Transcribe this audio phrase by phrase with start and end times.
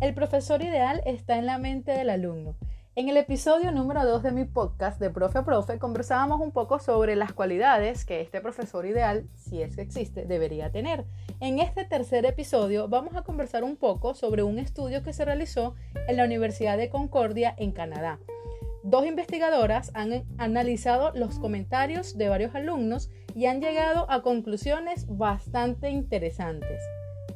[0.00, 2.54] El profesor ideal está en la mente del alumno.
[2.94, 6.78] En el episodio número 2 de mi podcast de Profe a Profe conversábamos un poco
[6.78, 11.04] sobre las cualidades que este profesor ideal, si es que existe, debería tener.
[11.40, 15.74] En este tercer episodio vamos a conversar un poco sobre un estudio que se realizó
[16.06, 18.20] en la Universidad de Concordia en Canadá.
[18.84, 25.90] Dos investigadoras han analizado los comentarios de varios alumnos y han llegado a conclusiones bastante
[25.90, 26.80] interesantes.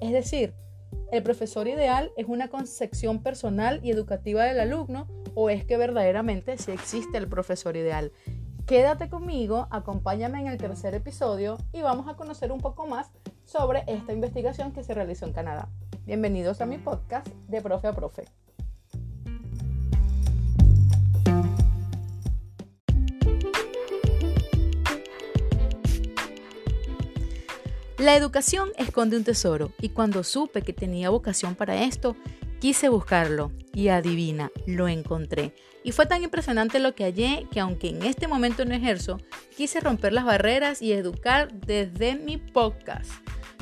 [0.01, 0.55] Es decir,
[1.12, 6.57] ¿el profesor ideal es una concepción personal y educativa del alumno o es que verdaderamente
[6.57, 8.12] sí existe el profesor ideal?
[8.66, 13.11] Quédate conmigo, acompáñame en el tercer episodio y vamos a conocer un poco más
[13.45, 15.69] sobre esta investigación que se realizó en Canadá.
[16.06, 18.25] Bienvenidos a mi podcast de Profe a Profe.
[28.02, 32.17] La educación esconde un tesoro y cuando supe que tenía vocación para esto,
[32.59, 35.55] quise buscarlo y adivina, lo encontré.
[35.84, 39.19] Y fue tan impresionante lo que hallé que aunque en este momento no ejerzo,
[39.56, 43.09] quise romper las barreras y educar desde mi podcast.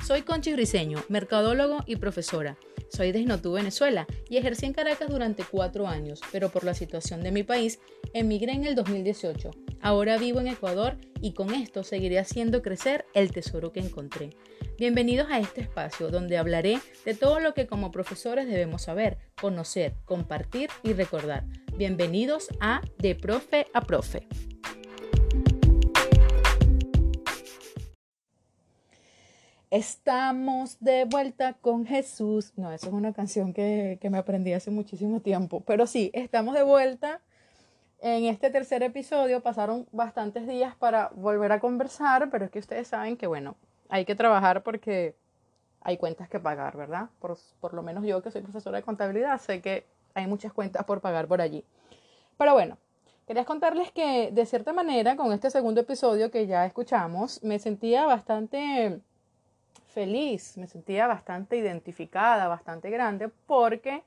[0.07, 2.57] Soy Conchi Briseño, mercadólogo y profesora.
[2.89, 7.23] Soy de Esnotú, Venezuela, y ejercí en Caracas durante cuatro años, pero por la situación
[7.23, 7.79] de mi país,
[8.15, 9.51] emigré en el 2018.
[9.83, 14.37] Ahora vivo en Ecuador y con esto seguiré haciendo crecer el tesoro que encontré.
[14.79, 19.95] Bienvenidos a este espacio donde hablaré de todo lo que como profesores debemos saber, conocer,
[20.05, 21.45] compartir y recordar.
[21.79, 24.29] Bienvenidos a De Profe a Profe.
[29.71, 32.53] Estamos de vuelta con Jesús.
[32.57, 35.65] No, eso es una canción que, me aprendí hace muchísimo tiempo.
[35.65, 37.23] Pero sí, estamos de vuelta
[38.01, 39.41] en este tercer episodio.
[39.41, 43.57] Pasaron bastantes días para volver a conversar, pero es que ustedes saben que, bueno,
[43.89, 45.15] hay que trabajar porque
[45.83, 47.09] hay cuentas que pagar, ¿verdad?
[47.21, 50.85] Por, por lo menos yo que soy profesora de contabilidad, sé que hay muchas cuentas
[50.85, 51.65] por pagar por allí.
[52.37, 52.79] Pero bueno,
[53.27, 58.07] quería contarles que de cierta manera, con este segundo episodio que ya escuchamos, me sentía
[58.07, 59.01] bastante
[59.89, 64.03] feliz, me sentía bastante identificada, bastante grande, porque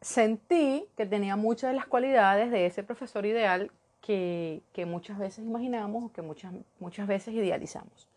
[0.00, 3.70] sentí que tenía muchas de las cualidades de ese profesor ideal
[4.00, 8.08] que, muchas veces imaginamos o que muchas, muchas veces idealizamos.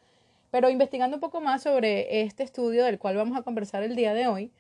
[0.52, 4.14] Pero investigando un poco más sobre este estudio del cual vamos a conversar el día
[4.14, 4.52] de hoy,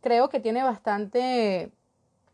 [0.00, 1.70] creo que tiene bastante,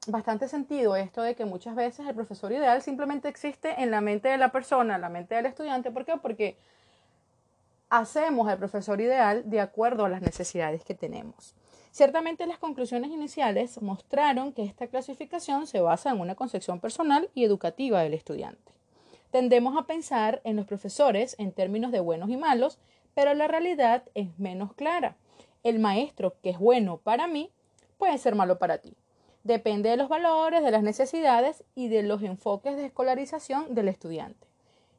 [0.06, 4.28] bastante sentido esto de que muchas veces el profesor ideal simplemente existe en la mente
[4.28, 5.90] de la persona, la mente del estudiante.
[5.90, 6.16] ¿Por qué?
[6.16, 6.56] Porque
[7.90, 11.54] hacemos el profesor ideal de acuerdo a las necesidades que tenemos.
[11.94, 17.44] Ciertamente las conclusiones iniciales mostraron que esta clasificación se basa en una concepción personal y
[17.44, 18.72] educativa del estudiante.
[19.30, 22.80] Tendemos a pensar en los profesores en términos de buenos y malos,
[23.14, 25.14] pero la realidad es menos clara.
[25.62, 27.52] El maestro que es bueno para mí
[27.96, 28.96] puede ser malo para ti.
[29.44, 34.48] Depende de los valores, de las necesidades y de los enfoques de escolarización del estudiante.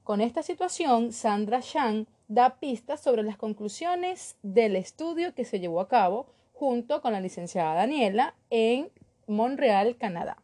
[0.06, 5.82] Con esta situación, Sandra Shang da pistas sobre las conclusiones del estudio que se llevó
[5.82, 8.90] a cabo junto con la licenciada Daniela en
[9.28, 10.38] Montreal, Canadá.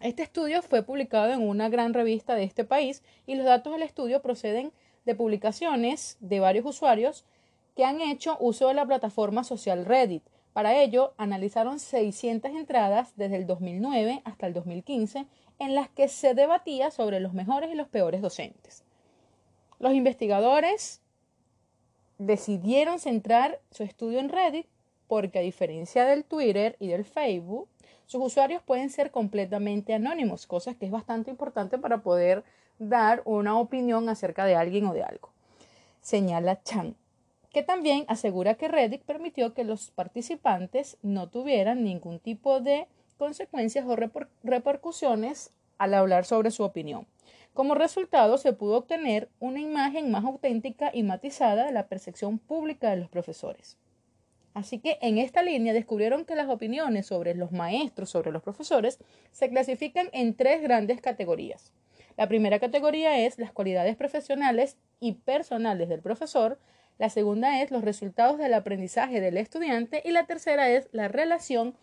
[0.00, 3.82] Este estudio fue publicado en una gran revista de este país y los datos del
[3.82, 4.70] estudio proceden
[5.06, 7.24] de publicaciones de varios usuarios
[7.74, 10.22] que han hecho uso de la plataforma social Reddit.
[10.52, 15.26] Para ello, analizaron 600 entradas desde el 2009 hasta el 2015
[15.58, 18.84] en las que se debatía sobre los mejores y los peores docentes.
[19.78, 21.00] Los investigadores
[22.18, 24.66] decidieron centrar su estudio en Reddit
[25.08, 27.68] porque a diferencia del Twitter y del Facebook,
[28.06, 32.44] sus usuarios pueden ser completamente anónimos, cosa que es bastante importante para poder
[32.78, 35.30] dar una opinión acerca de alguien o de algo.
[36.00, 36.96] Señala Chan,
[37.50, 42.86] que también asegura que Reddit permitió que los participantes no tuvieran ningún tipo de
[43.16, 43.96] consecuencias o
[44.42, 47.06] repercusiones al hablar sobre su opinión.
[47.54, 52.90] Como resultado, se pudo obtener una imagen más auténtica y matizada de la percepción pública
[52.90, 53.78] de los profesores.
[54.54, 58.98] Así que en esta línea descubrieron que las opiniones sobre los maestros, sobre los profesores,
[59.32, 61.72] se clasifican en tres grandes categorías.
[62.16, 66.58] La primera categoría es las cualidades profesionales y personales del profesor,
[66.98, 71.74] la segunda es los resultados del aprendizaje del estudiante y la tercera es la relación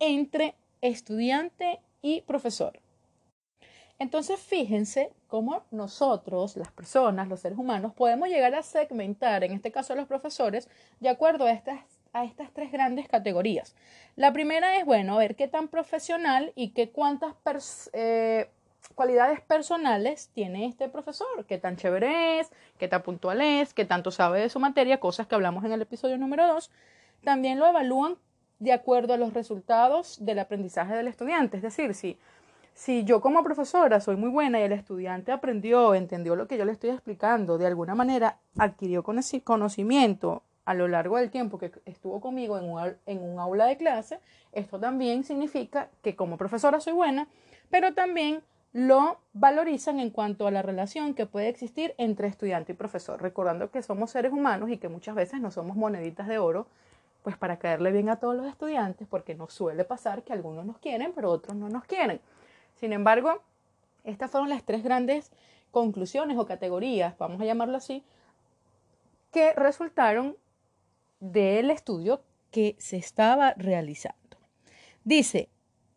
[0.00, 2.80] entre estudiante y profesor.
[4.00, 9.70] Entonces, fíjense cómo nosotros, las personas, los seres humanos, podemos llegar a segmentar, en este
[9.70, 10.68] caso los profesores,
[11.00, 13.74] de acuerdo a estas, a estas tres grandes categorías.
[14.16, 18.50] La primera es, bueno, ver qué tan profesional y qué cuántas eh,
[18.94, 24.10] cualidades personales tiene este profesor, qué tan chévere es, qué tan puntual es, qué tanto
[24.10, 26.70] sabe de su materia, cosas que hablamos en el episodio número 2.
[27.24, 28.16] También lo evalúan
[28.58, 31.56] de acuerdo a los resultados del aprendizaje del estudiante.
[31.56, 32.18] Es decir, si,
[32.74, 36.64] si yo como profesora soy muy buena y el estudiante aprendió, entendió lo que yo
[36.64, 42.20] le estoy explicando, de alguna manera adquirió conocimiento a lo largo del tiempo que estuvo
[42.20, 44.20] conmigo en un, en un aula de clase,
[44.52, 47.28] esto también significa que como profesora soy buena,
[47.70, 48.42] pero también
[48.72, 53.70] lo valorizan en cuanto a la relación que puede existir entre estudiante y profesor, recordando
[53.70, 56.66] que somos seres humanos y que muchas veces no somos moneditas de oro,
[57.24, 60.78] pues para caerle bien a todos los estudiantes, porque nos suele pasar que algunos nos
[60.78, 62.20] quieren, pero otros no nos quieren.
[62.76, 63.42] Sin embargo,
[64.04, 65.32] estas fueron las tres grandes
[65.72, 68.04] conclusiones o categorías, vamos a llamarlo así,
[69.32, 70.36] que resultaron
[71.20, 74.18] del estudio que se estaba realizando.
[75.04, 75.48] Dice,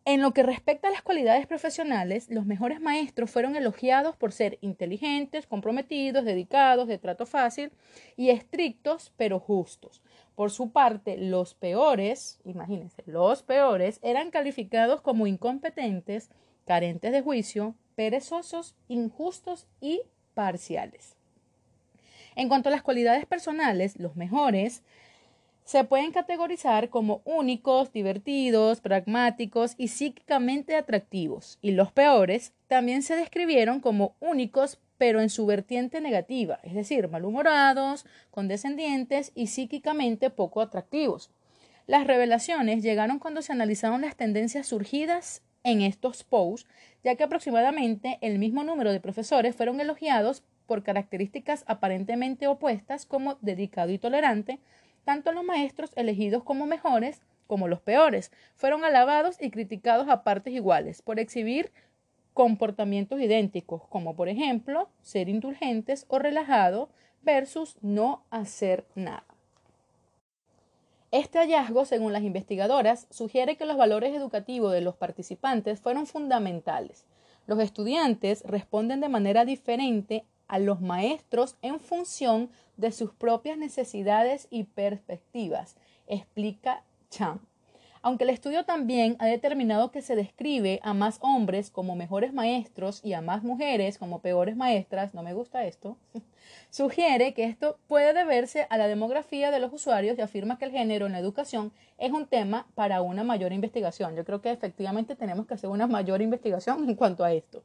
[0.06, 4.58] en lo que respecta a las cualidades profesionales, los mejores maestros fueron elogiados por ser
[4.60, 7.72] inteligentes, comprometidos, dedicados, de trato fácil
[8.14, 10.02] y estrictos pero justos.
[10.34, 16.28] Por su parte, los peores, imagínense, los peores eran calificados como incompetentes,
[16.66, 20.02] carentes de juicio, perezosos, injustos y
[20.34, 21.16] parciales.
[22.36, 24.82] En cuanto a las cualidades personales, los mejores
[25.64, 33.16] se pueden categorizar como únicos, divertidos, pragmáticos y psíquicamente atractivos, y los peores también se
[33.16, 40.60] describieron como únicos pero en su vertiente negativa, es decir, malhumorados, condescendientes y psíquicamente poco
[40.60, 41.30] atractivos.
[41.86, 46.68] Las revelaciones llegaron cuando se analizaron las tendencias surgidas en estos posts,
[47.02, 53.36] ya que aproximadamente el mismo número de profesores fueron elogiados por características aparentemente opuestas como
[53.42, 54.60] dedicado y tolerante,
[55.04, 60.54] tanto los maestros elegidos como mejores como los peores fueron alabados y criticados a partes
[60.54, 61.72] iguales por exhibir
[62.32, 66.88] comportamientos idénticos, como por ejemplo ser indulgentes o relajado
[67.22, 69.24] versus no hacer nada.
[71.10, 77.06] Este hallazgo, según las investigadoras, sugiere que los valores educativos de los participantes fueron fundamentales.
[77.46, 84.46] Los estudiantes responden de manera diferente a los maestros en función de sus propias necesidades
[84.50, 85.76] y perspectivas,
[86.06, 87.40] explica Chan.
[88.06, 93.00] Aunque el estudio también ha determinado que se describe a más hombres como mejores maestros
[93.02, 95.96] y a más mujeres como peores maestras, no me gusta esto,
[96.70, 100.70] sugiere que esto puede deberse a la demografía de los usuarios y afirma que el
[100.70, 104.14] género en la educación es un tema para una mayor investigación.
[104.16, 107.64] Yo creo que efectivamente tenemos que hacer una mayor investigación en cuanto a esto.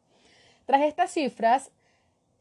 [0.66, 1.72] Tras estas cifras,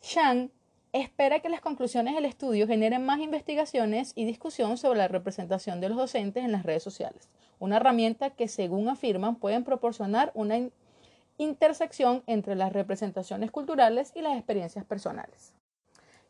[0.03, 0.51] Shang
[0.93, 5.89] espera que las conclusiones del estudio generen más investigaciones y discusión sobre la representación de
[5.89, 7.29] los docentes en las redes sociales,
[7.59, 10.71] una herramienta que, según afirman, pueden proporcionar una
[11.37, 15.53] intersección entre las representaciones culturales y las experiencias personales.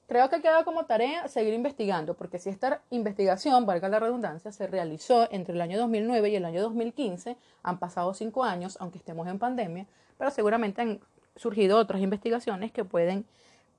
[0.07, 4.67] Creo que queda como tarea seguir investigando, porque si esta investigación, valga la redundancia, se
[4.67, 9.29] realizó entre el año 2009 y el año 2015, han pasado cinco años, aunque estemos
[9.29, 9.87] en pandemia,
[10.17, 11.01] pero seguramente han
[11.37, 13.27] surgido otras investigaciones que pueden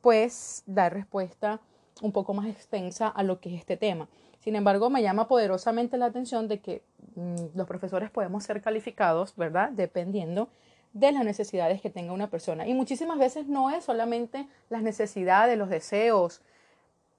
[0.01, 1.60] pues dar respuesta
[2.01, 4.07] un poco más extensa a lo que es este tema.
[4.40, 6.81] Sin embargo, me llama poderosamente la atención de que
[7.16, 9.69] mm, los profesores podemos ser calificados, ¿verdad?
[9.72, 10.50] Dependiendo
[10.94, 12.68] de las necesidades que tenga una persona.
[12.68, 16.42] Y muchísimas veces no es solamente las necesidades, los deseos,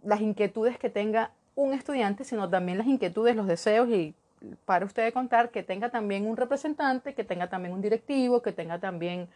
[0.03, 4.15] las inquietudes que tenga un estudiante, sino también las inquietudes, los deseos y
[4.65, 8.79] para usted contar que tenga también un representante, que tenga también un directivo, que tenga
[8.79, 9.29] también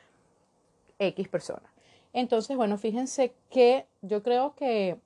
[0.98, 1.68] X persona.
[2.14, 4.96] Entonces, bueno, fíjense que yo creo que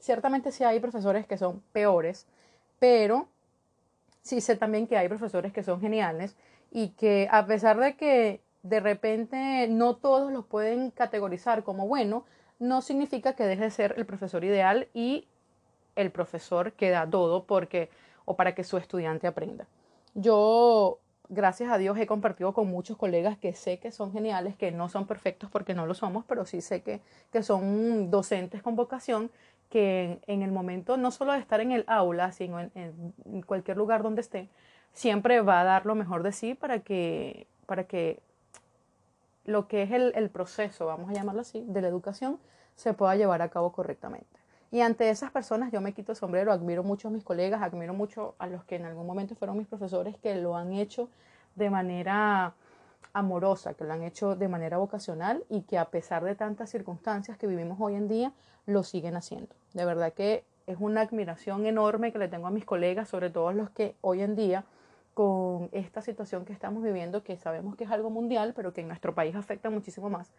[0.00, 2.26] ciertamente sí hay profesores que son peores,
[2.80, 3.28] pero
[4.22, 6.34] sí sé también que hay profesores que son geniales
[6.72, 12.24] y que a pesar de que de repente no todos los pueden categorizar como bueno,
[12.58, 15.28] no significa que deje de ser el profesor ideal y
[15.96, 17.90] el profesor que da todo porque
[18.24, 19.66] o para que su estudiante aprenda.
[20.14, 24.70] Yo gracias a Dios he compartido con muchos colegas que sé que son geniales, que
[24.72, 27.00] no son perfectos porque no lo somos, pero sí sé que,
[27.32, 29.30] que son docentes con vocación
[29.70, 34.02] que en, el momento no solo de estar en el aula, sino en, cualquier lugar
[34.02, 34.48] donde esté,
[34.92, 38.20] siempre va a dar lo mejor de sí para que, para que
[39.44, 42.38] lo que es el, el proceso, vamos a llamarlo así, de la educación
[42.76, 44.43] se pueda llevar a cabo correctamente.
[44.74, 47.94] Y ante esas personas yo me quito el sombrero, admiro mucho a mis colegas, admiro
[47.94, 51.08] mucho a los que en algún momento fueron mis profesores que lo han hecho
[51.54, 52.54] de manera
[53.12, 57.38] amorosa, que lo han hecho de manera vocacional y que a pesar de tantas circunstancias
[57.38, 58.32] que vivimos hoy en día,
[58.66, 59.54] lo siguen haciendo.
[59.74, 63.52] De verdad que es una admiración enorme que le tengo a mis colegas, sobre todo
[63.52, 64.64] los que hoy en día,
[65.14, 68.88] con esta situación que estamos viviendo, que sabemos que es algo mundial, pero que en
[68.88, 70.32] nuestro país afecta muchísimo más,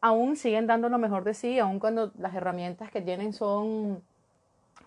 [0.00, 4.02] aún siguen dando lo mejor de sí, aun cuando las herramientas que tienen son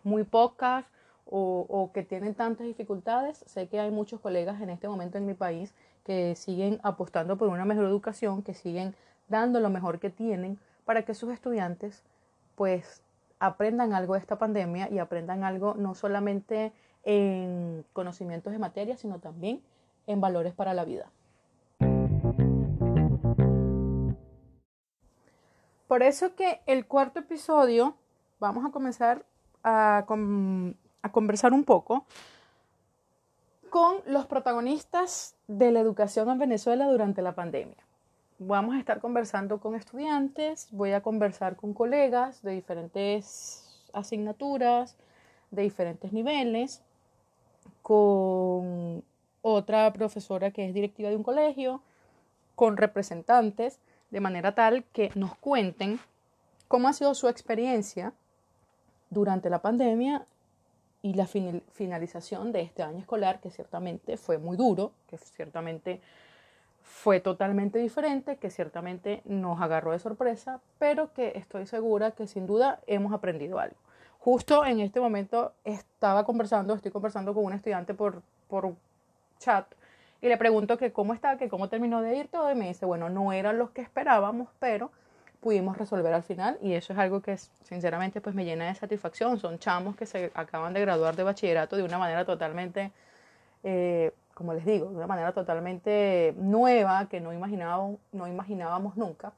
[0.04, 0.86] muy pocas
[1.32, 3.44] o, que tienen tantas dificultades.
[3.46, 5.74] Sé que hay muchos colegas en este momento en mi país
[6.04, 8.96] que siguen apostando por una mejor educación, que siguen
[9.28, 12.04] dando lo mejor que tienen para que sus estudiantes
[12.56, 13.04] pues
[13.40, 16.74] aprendan algo de esta pandemia y aprendan algo no solamente
[17.04, 19.62] en conocimientos de materia, sino también
[20.08, 21.12] en valores para la vida.
[25.90, 27.96] Por eso que el cuarto episodio
[28.40, 29.26] vamos a comenzar
[29.64, 30.06] a,
[31.02, 32.06] a conversar un poco
[33.72, 37.84] con los protagonistas de la educación en Venezuela durante la pandemia.
[38.38, 44.96] Vamos a estar conversando con estudiantes, voy a conversar con colegas de diferentes asignaturas,
[45.50, 46.84] de diferentes niveles,
[47.82, 49.04] con
[49.42, 51.82] otra profesora que es directiva de un colegio,
[52.54, 53.80] con representantes,
[54.12, 56.00] de manera tal que nos cuenten
[56.68, 58.14] cómo ha sido su experiencia
[59.10, 60.26] durante la pandemia
[61.02, 66.02] y la finalización de este año escolar, que ciertamente fue muy duro, que ciertamente
[66.84, 72.48] fue totalmente diferente, que ciertamente nos agarró de sorpresa, pero que estoy segura que sin
[72.48, 73.78] duda hemos aprendido algo.
[74.20, 78.74] Justo en este momento estaba conversando, estoy conversando con un estudiante por, por
[79.38, 79.66] chat
[80.22, 82.86] y le pregunto que cómo está, que cómo terminó de ir todo y me dice,
[82.86, 84.92] bueno, no eran los que esperábamos, pero
[85.40, 89.40] pudimos resolver al final y eso es algo que sinceramente pues me llena de satisfacción.
[89.40, 92.92] Son chamos que se acaban de graduar de bachillerato de una manera totalmente,
[93.64, 99.32] eh, como les digo, de una manera totalmente nueva que no, imaginábamos, no imaginábamos nunca.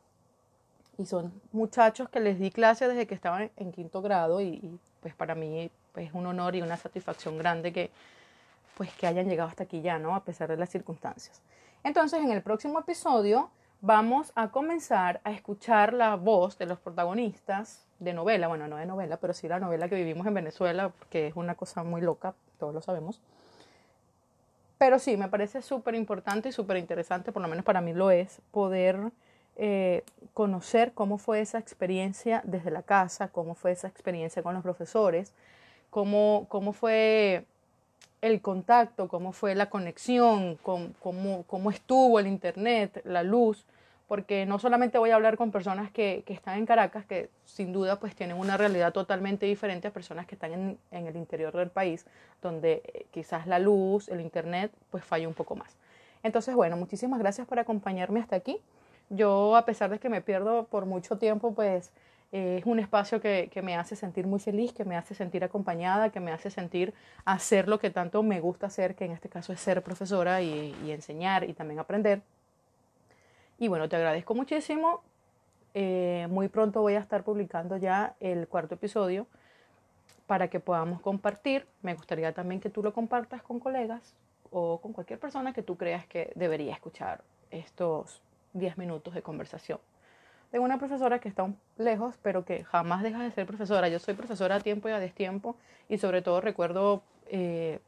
[0.97, 5.13] Y son muchachos que les di clase desde que estaban en quinto grado y, pues
[5.13, 7.91] para mí pues, es un honor y una satisfacción grande que
[8.81, 10.15] pues que hayan llegado hasta aquí ya, ¿no?
[10.15, 11.39] A pesar de las circunstancias.
[11.83, 17.85] Entonces en el próximo episodio vamos a comenzar a escuchar la voz de los protagonistas
[17.99, 21.27] de novela, bueno, no de novela, pero sí la novela que vivimos en Venezuela, que
[21.27, 23.21] es una cosa muy loca, todos lo sabemos.
[24.79, 28.09] Pero sí, me parece súper importante y súper interesante, por lo menos para mí lo
[28.09, 29.11] es, poder
[29.57, 34.63] eh, conocer cómo fue esa experiencia desde la casa, cómo fue esa experiencia con los
[34.63, 35.35] profesores,
[35.91, 37.45] cómo, cómo fue
[38.21, 43.65] el contacto, cómo fue la conexión, cómo, cómo, estuvo el Internet, la luz,
[44.07, 47.73] porque no solamente voy a hablar con personas que, que, están en Caracas, que sin
[47.73, 51.55] duda pues tienen una realidad totalmente diferente a personas que están en, en el interior
[51.55, 52.05] del país,
[52.41, 55.75] donde eh, quizás la luz, el Internet, pues falla un poco más.
[56.23, 58.59] Entonces, bueno, muchísimas gracias por acompañarme hasta aquí.
[59.09, 61.91] Yo, a pesar de que me pierdo por mucho tiempo, pues
[62.31, 66.11] es un espacio que, que, me hace sentir muy feliz, que me hace sentir acompañada,
[66.11, 66.93] que me hace sentir
[67.25, 70.73] hacer lo que tanto me gusta hacer, que en este caso es ser profesora y,
[70.85, 72.21] y enseñar y también aprender.
[73.59, 75.01] Y bueno, te agradezco muchísimo.
[75.73, 79.27] Eh, muy pronto voy a estar publicando ya el cuarto episodio
[80.25, 81.67] para que podamos compartir.
[81.81, 84.15] Me gustaría también que tú lo compartas con colegas
[84.51, 88.21] o con cualquier persona que tú creas que debería escuchar estos
[88.53, 89.79] 10 minutos de conversación.
[90.51, 93.87] Tengo una profesora que está lejos, pero que jamás deja de ser profesora.
[93.87, 95.55] Yo soy profesora a tiempo y a destiempo
[95.87, 97.79] y sobre todo recuerdo eh,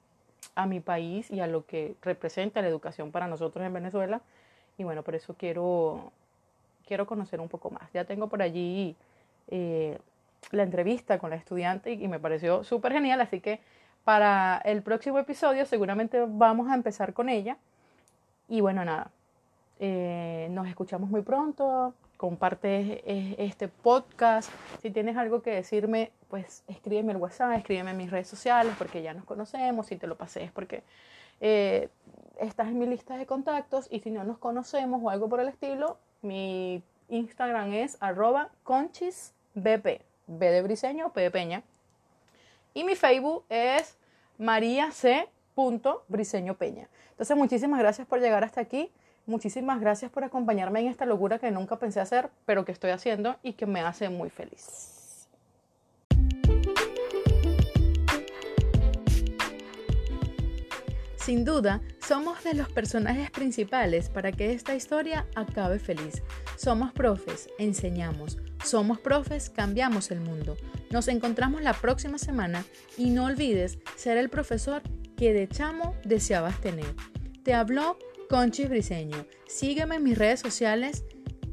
[0.56, 4.22] a mi país y a lo que representa la educación para nosotros en Venezuela.
[4.78, 6.14] Y bueno, por eso quiero,
[6.88, 7.92] quiero conocer un poco más.
[7.92, 8.96] Ya tengo por allí
[9.50, 10.00] eh,
[10.52, 13.60] la entrevista con la estudiante y, me pareció súper genial, así que
[14.06, 17.58] para el próximo episodio seguramente vamos a empezar con ella.
[18.48, 19.12] Y bueno, nada,
[19.80, 21.94] eh, nos escuchamos muy pronto
[22.24, 23.04] comparte
[23.44, 24.50] este podcast.
[24.82, 29.02] Si tienes algo que decirme, pues escríbeme el WhatsApp, escríbeme en mis redes sociales porque
[29.02, 29.88] ya nos conocemos.
[29.88, 30.84] Si te lo pasé es porque
[31.42, 31.90] eh,
[32.40, 35.50] estás en mi lista de contactos y si no nos conocemos o algo por el
[35.50, 41.62] estilo, mi Instagram es arroba conchisbp, B de briseño, P de peña.
[42.74, 43.98] Y mi Facebook es
[44.38, 46.88] mariac.briseñopeña.
[47.12, 48.94] Entonces, muchísimas gracias por llegar hasta aquí.
[49.26, 53.38] Muchísimas gracias por acompañarme en esta locura que nunca pensé hacer, pero que estoy haciendo
[53.42, 55.28] y que me hace muy feliz.
[61.16, 66.22] Sin duda, somos de los personajes principales para que esta historia acabe feliz.
[66.58, 68.40] Somos profes, enseñamos.
[68.62, 70.58] Somos profes, cambiamos el mundo.
[70.92, 72.66] Nos encontramos la próxima semana
[72.98, 74.82] y no olvides ser el profesor
[75.16, 76.94] que de chamo deseabas tener.
[77.44, 77.98] Te habló
[78.30, 79.26] Conchis Briseño.
[79.48, 81.06] Sígueme en mis redes sociales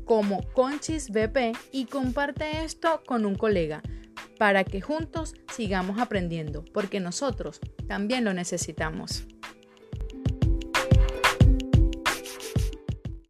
[0.05, 3.83] como Conchis BP y comparte esto con un colega
[4.39, 9.27] para que juntos sigamos aprendiendo, porque nosotros también lo necesitamos.